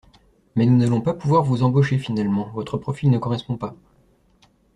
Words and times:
mais 0.55 0.65
nous 0.65 0.77
n’allons 0.77 1.01
pas 1.01 1.13
pouvoir 1.13 1.43
vous 1.43 1.61
embaucher 1.61 1.99
finalement, 1.99 2.49
votre 2.53 2.75
profil 2.79 3.11
ne 3.11 3.19
correspond 3.19 3.55
pas. 3.55 3.75